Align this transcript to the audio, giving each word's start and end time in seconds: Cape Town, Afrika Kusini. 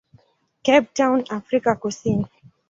Cape 0.63 0.89
Town, 0.95 1.23
Afrika 1.29 1.75
Kusini. 1.75 2.25